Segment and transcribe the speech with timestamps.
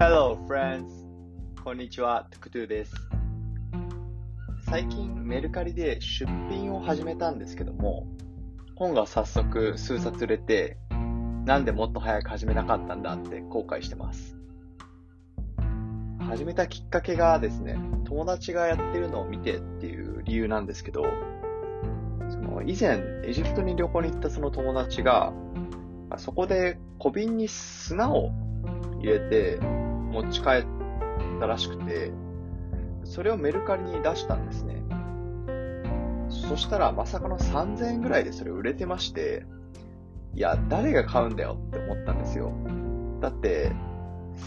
[0.00, 0.84] Hello, friends!
[1.64, 2.94] こんにちは、トゥクトゥです。
[4.64, 8.06] 最近メルカリで出品を始めたんですけども、
[8.76, 10.76] 本が早速数冊売れて、
[11.46, 14.38] なんでもっと早く始めなかったんだって後悔してます。
[16.20, 21.06] 始めたきっかけがですね、友達がやってるのを見てっていう理由なんですけど、
[22.28, 25.32] その以前エジプトに旅行に行ったその友達が、
[26.18, 28.30] そこで小瓶に砂を
[29.00, 30.66] 入れて持ち帰っ
[31.40, 32.12] たらしくて、
[33.04, 34.82] それをメルカリに出したんですね。
[36.28, 39.44] そしたらまさかの3000円ぐらいでそれ売れてまして、
[40.34, 42.52] いや、誰が買うんだよって思ったんですよ。
[43.20, 43.72] だって、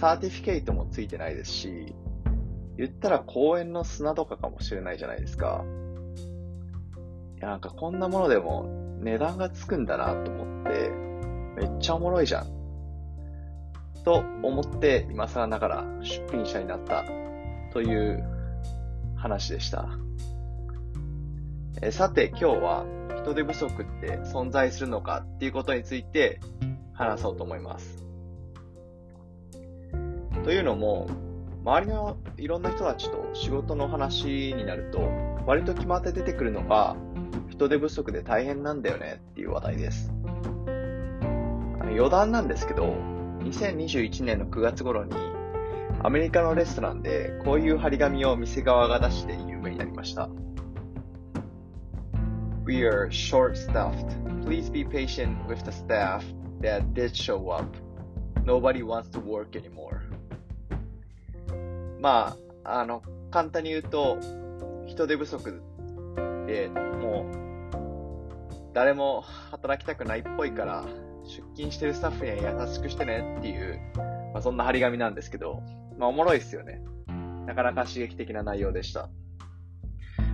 [0.00, 1.94] サーティフィケイトもついてないですし、
[2.76, 5.64] 言ったら公園の砂とかかもしれないじゃないですか。
[7.38, 8.66] いや、なんかこんなものでも
[9.00, 10.90] 値段がつくんだなと思って、
[11.56, 12.57] めっちゃおもろいじゃん。
[14.08, 17.04] と思って今更ながら出品者になった
[17.74, 18.24] という
[19.16, 19.86] 話でした。
[21.82, 22.86] えさて今日は
[23.18, 26.40] 人手不足って存在するのかっていうことについて
[26.94, 28.02] 話そうと思います。
[30.42, 31.06] というのも、
[31.62, 35.00] 周りのいろんな人たちと仕事の話になると、
[35.44, 36.96] 割と決まって出てくるのが、
[37.50, 40.10] 人手不足で大変なんだよねっていう話題です。
[41.82, 45.12] 余談なんですけど、2021年の9月頃に、
[46.02, 50.28] アメリカのレストランでこういう張り紙を店側が出して有名になりました。
[52.64, 54.44] We are short-staffed.
[54.44, 56.22] Please be patient with the staff
[56.60, 57.64] that did show up.
[58.44, 60.00] Nobody wants to work anymore.
[62.00, 64.18] まあ、あの、簡単に言うと、
[64.86, 65.62] 人手不足
[66.46, 70.84] で、もう、誰も働きたくないっぽいから、
[71.28, 73.78] 出勤してるスタッフには優しくしてねっていう、
[74.32, 75.62] まあ、そんな張り紙なんですけど、
[75.98, 76.80] まあおもろいですよね。
[77.46, 79.08] なかなか刺激的な内容でした。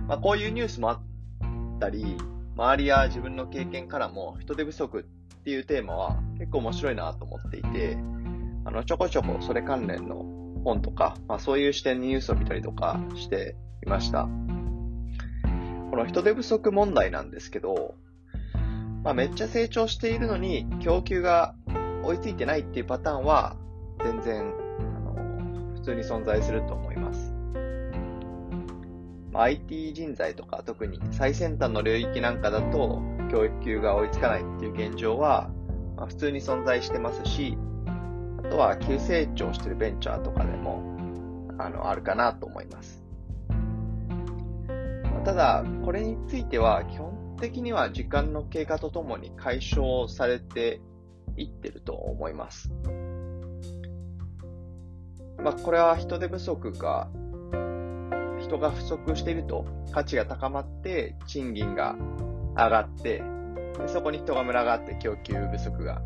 [0.07, 2.17] まあこういうニュースもあったり、
[2.55, 7.97] 周りや自分の経験からも人手不足っていうテーマは結構面白いなと思っていて、
[8.65, 10.25] あの、ちょこちょこそれ関連の
[10.63, 14.29] 本とか、まあそういう視点にニュースを見たりとかしていました。
[15.91, 17.95] この人手不足問題なんですけど、
[19.05, 21.53] まあ、めっちゃ成長しているのに、供給が
[22.03, 23.55] 追いついてないっていうパターンは、
[24.03, 27.31] 全然、あの、普通に存在すると思います。
[29.31, 32.99] まあ、IT 人材とか特に最先端の領域なんかだと、
[33.29, 35.51] 教育が追いつかないっていう現状は、
[35.97, 37.59] まあ、普通に存在してますし、
[38.39, 40.81] あとは急成長してるベンチャーとかでも、
[41.59, 43.03] あの、あるかなと思います。
[45.23, 50.81] ただ、これについては基本的には時間の経過とともに解消されて
[51.37, 52.71] いってると思います。
[55.43, 57.09] まあ、これは人手不足が、
[58.39, 61.95] 人が不足していると価値が高まって賃金が
[62.55, 63.23] 上がって、
[63.77, 66.01] でそこに人が群がって供給不足が、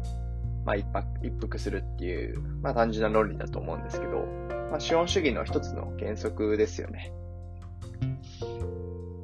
[0.66, 0.86] まあ、一
[1.24, 4.26] 一服するっていう、まあ、単純な論理だと思うんですけど、
[4.72, 7.14] まあ、資本主義の一つの原則ですよね。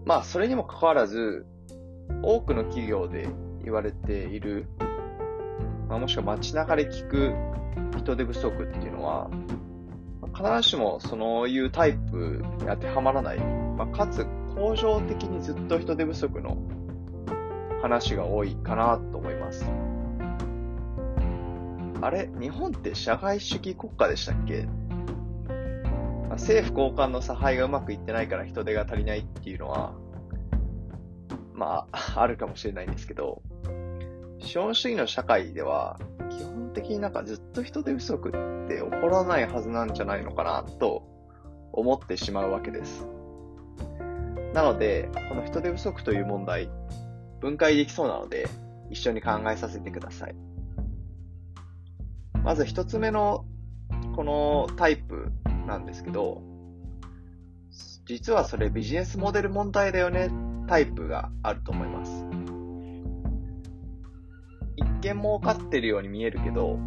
[0.05, 1.47] まあ、それにもかかわらず、
[2.21, 3.27] 多くの企業で
[3.63, 4.67] 言われている、
[5.89, 7.33] まあ、もしくは街中で聞く
[7.97, 9.29] 人手不足っていうのは、
[10.33, 16.57] 必ずしもそういうタイプに当てはまらない、まあ、かつ恒常的にずっと人手不足の
[17.81, 19.65] 話が多いかなと思います。
[22.01, 24.67] あれ日本って社会主義国家でしたっけ？
[26.31, 29.93] 政府高官の差配がうまくいってないから人手が足りないっていうのは、
[31.55, 33.41] まあ、 あるかもしれないんですけど、
[34.39, 35.99] 資本主義の社会では、
[36.29, 38.31] 基本的になんかずっと人手不足っ
[38.67, 41.03] て起こらないはずなんじゃないのかなと
[41.71, 43.07] 思ってしまうわけです。
[44.53, 46.69] なので、この人手不足という問題、
[47.39, 48.47] 分解できそうなので、
[48.89, 50.35] 一緒に考えさせてください。
[52.43, 53.45] まず一つ目の
[54.15, 55.31] このタイプ
[55.67, 56.41] なんですけど、
[58.05, 60.29] 実はそれビジネスモデル問題だよね
[60.67, 62.25] タイプがあると思います。
[64.77, 66.79] 一見儲かってるように見えるけど、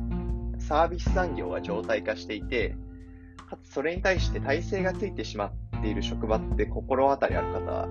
[0.58, 2.76] サービス産業が常態化していて、
[3.48, 7.88] かつそれに対して体制がついてしまっている職場って心当たりある方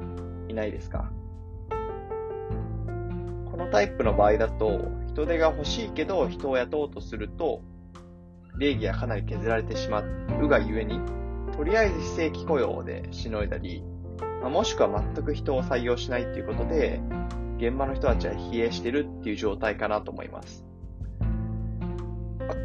[0.50, 1.12] いないですか？
[3.52, 7.62] このタイプの場合だと、人手が欲しいけど人を雇おうとすると、
[8.60, 10.04] 礼儀がかなり削られてしま
[10.42, 11.00] うがゆえに、
[11.56, 13.84] とりあえず非正規雇用でしのいだり、
[14.42, 17.02] まあ、もしくは全く人を採用しないっていうことで、
[17.58, 20.66] 現場の人たちは疲弊してるっていう状態かなと思います。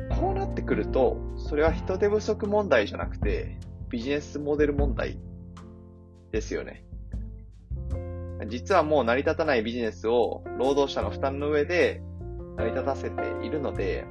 [0.09, 3.59] ま、こうなってくると、それは人手不足問題じゃなくて、
[3.89, 5.19] ビジネスモデル問題
[6.31, 6.85] ですよね。
[8.49, 12.03] 実はもう成り立たないビジネスを労働者の負担の上で
[12.57, 14.07] 成り立たせているので、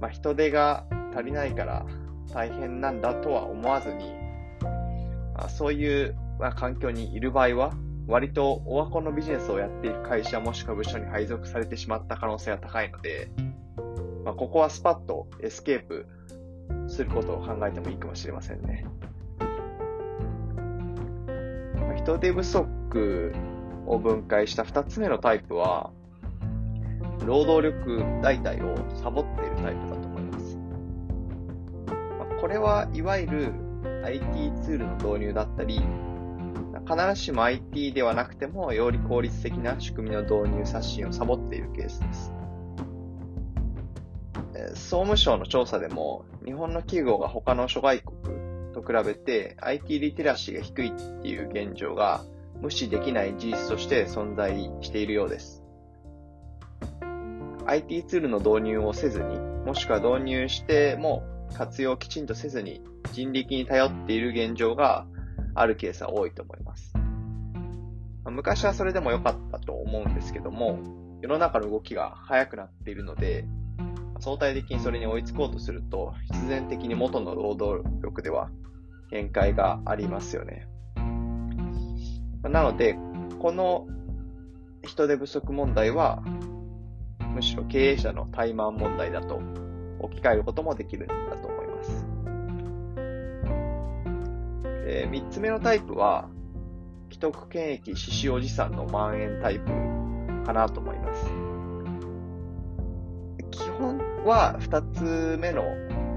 [0.00, 1.86] まあ、人手が足りないから
[2.32, 4.15] 大変なんだとは思わずに、
[5.48, 6.16] そういう、
[6.56, 7.72] 環境にいる場合は、
[8.06, 13.30] 割とオワコンのビジネスをやっている会社もしくは部署に配属されてしまった可能性が高いので、
[14.24, 16.06] まあ、ここはスパッとエスケープ
[16.88, 18.86] することを考えてもいいかもしれませんね。
[21.96, 23.32] 人手不足
[23.86, 25.90] を分解した2つ目のタイプは、
[27.24, 30.56] 労働力代替をサボっているタイプだと思います。
[32.18, 33.65] まあ、これはいわゆる
[34.04, 35.80] IT ツールの導入だったり、
[36.86, 42.32] 必ずしも IT ではなくても、より効率的な仕組みの導入刷新をサボっているケースです。
[44.74, 48.16] 総務省の調査でも、日本の企業が他の諸外国
[48.72, 52.22] と比べて IT リテラシーが低いっていう現状が
[52.60, 55.62] 無視できない事実として存在しているようです。
[57.66, 61.24] IT ツールの導入をせずに、もしくは導入しても
[61.54, 62.80] 活用をきちんとせずに
[63.16, 65.06] 人力に頼っている現状が
[65.54, 66.92] あるケースは多いと思います。
[68.24, 70.78] ま昔はそれでも良かったと思うんですけども、
[71.22, 73.46] 世の中の動きが速くなっているので、
[74.20, 78.50] 相対的にそれに追いつこうとすると、必然的に元の労働力では
[79.10, 80.68] 限界がありますよね。
[82.42, 82.98] なので、
[83.38, 83.86] この
[84.82, 86.22] 人手不足問題は、
[87.34, 89.40] むしろ経営者の怠慢問題だと
[90.00, 92.15] 置き換えることもできるんだと思います。
[94.88, 96.28] えー、3つ目のタイプは、
[97.10, 99.66] 既得権益獅子おじさんの蔓延タイプ
[100.44, 101.26] かなと思います。
[103.50, 105.64] 基本は2つ目の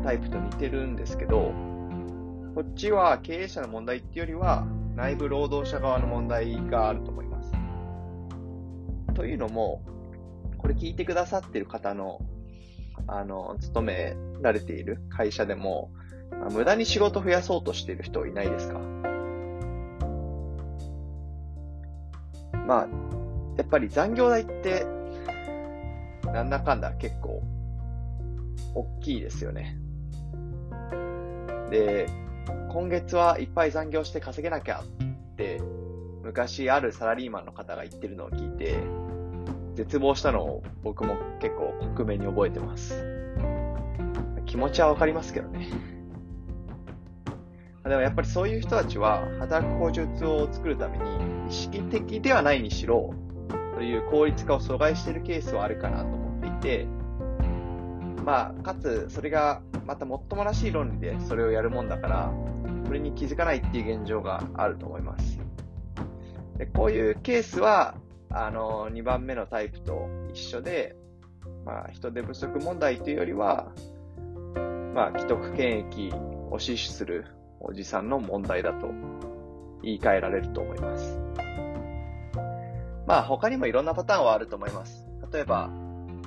[0.03, 1.51] タイプと似てるんですけど、
[2.53, 7.51] こっちは経営者の問題っていうよりは内部労働者側の問題があると思います。
[9.15, 9.81] というのも、
[10.57, 12.19] これ聞いてくださってる方の、
[13.07, 15.89] あの、勤められている会社でも、
[16.51, 18.79] 無駄に仕事増やそうとしている人いないですか？
[22.65, 22.87] まあ、
[23.57, 24.85] やっぱり残業代って、
[26.25, 27.41] なんだかんだ結構、
[28.75, 29.77] 大きいですよね。
[31.71, 32.07] で、
[32.71, 35.61] 今月はいっぱい残業して稼げなきゃって、
[36.23, 38.77] 昔あるサラリーマンの方が言ってるのを聞いて、
[39.73, 43.03] 絶望したのを僕も結構克明に覚えてます。
[44.45, 45.69] 気持ちはわかりますけどね。
[47.83, 53.13] でもやっぱりそういう人たちは働く口実を作るために意識的ではないにしろ、
[53.75, 56.87] という効率化を阻害しているケースはあるかなと思っていて、
[58.25, 62.33] まあ、かつ、それがまたもっともらしい論理でそれをやるもんだから、
[62.85, 65.39] それに気づかないっていう現状があると思います。
[66.57, 67.95] でこういうケースは、
[68.29, 70.97] あの、2番目のタイプと一緒で、
[71.65, 73.71] まあ、人手不足問題というよりは、
[74.93, 76.11] まあ、既得権益
[76.51, 77.25] を死守する
[77.59, 78.87] おじさんの問題だと
[79.83, 81.19] 言い換えられると思います。
[83.07, 85.07] まあ他にもいろんなパターンはあると思います。
[85.31, 85.69] 例えば、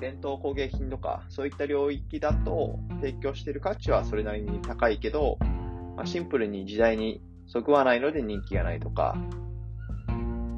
[0.00, 5.38] 伝統工芸品とか、そういった領域だと提供している価値はそれなりに高いけど、
[5.97, 9.16] まあ、シンプルに時代にそぐわないので人気がないとか、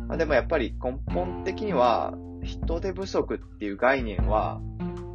[0.08, 4.60] まあ、でもやっぱり根本的には人手不足っていう概念は、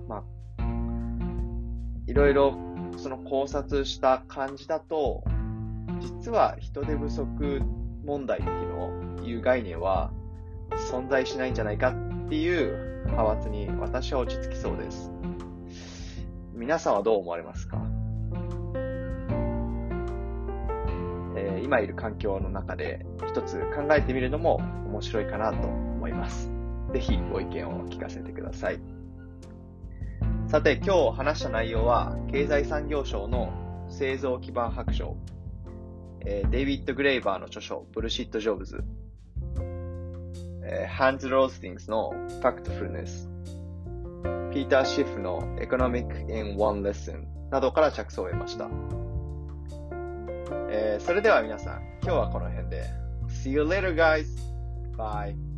[0.08, 0.24] まあ、
[2.08, 2.58] いろいろ
[2.98, 5.24] その考察した感じだと、
[6.00, 7.62] 実は人手不足
[8.06, 10.12] 問題っていうのをいう概念は
[10.92, 11.90] 存在しないんじゃないか
[12.26, 15.12] っていう派閥に私は落ち着きそうです。
[16.54, 17.82] 皆さんはどう思われますか、
[21.38, 26.52] えー、今いる環境の中で一つ考えてみるのも面白いかなと思います。
[26.92, 28.80] ぜひご意見を聞かせてください。
[30.48, 33.54] さて、今日話した内容は、経済産業省の
[33.88, 35.16] 製造基盤白書
[36.26, 38.84] えー、デイビッド・グレイバーの著書、 Bullshit Jobs、
[40.64, 43.30] えー、ハンス・ロスリングの Factfulness、
[44.54, 48.70] ピーター・シフの Economics in One Lesson などから着想を得ました。
[50.72, 52.84] えー、それでは皆さん、今日はこの辺で。
[53.28, 54.26] See you later, guys!
[54.98, 55.49] Bye!